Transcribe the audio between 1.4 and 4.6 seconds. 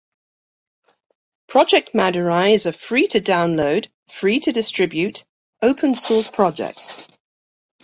Project madurai is a free to download, free to